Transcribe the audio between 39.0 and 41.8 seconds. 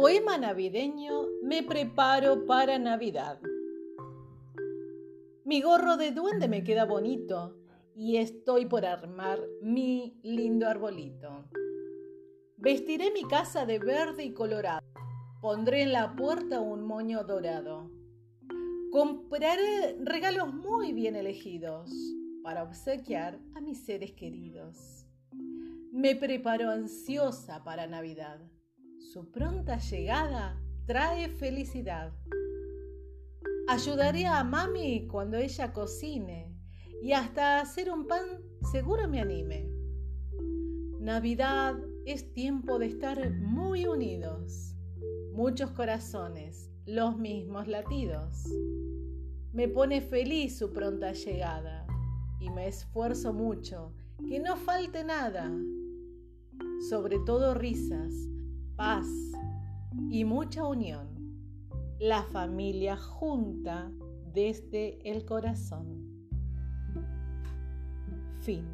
me anime. Navidad